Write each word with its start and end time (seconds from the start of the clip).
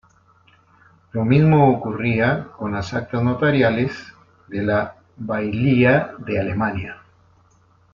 Lo 1.11 1.25
mismo 1.25 1.69
ocurría 1.69 2.45
con 2.57 2.71
las 2.73 2.91
actas 2.95 3.21
notariales 3.21 3.95
de 4.47 4.63
la 4.63 4.95
bailía 5.15 6.15
de 6.17 6.39
Alemania. 6.39 7.03